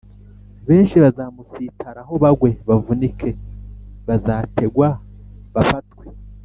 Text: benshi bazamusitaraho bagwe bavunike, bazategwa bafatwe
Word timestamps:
benshi 0.67 0.95
bazamusitaraho 1.03 2.13
bagwe 2.23 2.49
bavunike, 2.67 3.29
bazategwa 4.07 4.87
bafatwe 5.55 6.05